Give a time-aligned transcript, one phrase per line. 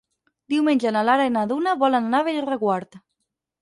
[0.53, 3.05] Diumenge na Lara i na Duna volen anar a Bellreguard.